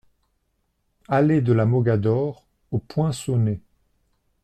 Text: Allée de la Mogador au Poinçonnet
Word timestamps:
Allée 1.09 1.41
de 1.41 1.53
la 1.53 1.67
Mogador 1.67 2.47
au 2.71 2.79
Poinçonnet 2.79 3.61